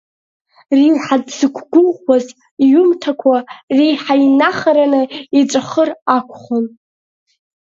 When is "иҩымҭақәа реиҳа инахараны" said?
2.63-5.01